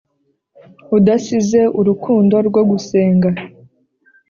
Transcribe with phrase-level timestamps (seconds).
[0.97, 3.29] udasize urukundo rwo gusenga